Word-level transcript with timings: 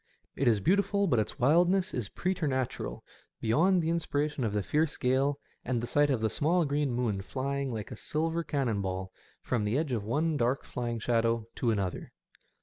It 0.35 0.47
is 0.47 0.59
beautiful, 0.61 1.05
but 1.05 1.19
its 1.19 1.37
wildness 1.37 1.93
is 1.93 2.09
preternatural, 2.09 3.03
beyond 3.39 3.83
the 3.83 3.91
inspiration 3.91 4.43
of 4.43 4.51
the 4.51 4.63
fierce 4.63 4.97
gale 4.97 5.37
and 5.63 5.79
the 5.79 5.85
sight 5.85 6.09
of 6.09 6.21
the 6.21 6.27
small 6.31 6.65
green 6.65 6.91
moon 6.91 7.21
flying 7.21 7.71
like 7.71 7.91
a 7.91 7.95
silver 7.95 8.43
cannon 8.43 8.81
ball 8.81 9.11
from 9.43 9.63
the 9.63 9.77
edge 9.77 9.91
of 9.91 10.03
one 10.03 10.37
dark 10.37 10.63
flying 10.65 10.97
shadow 10.97 11.45
to 11.53 11.69
another. 11.69 12.13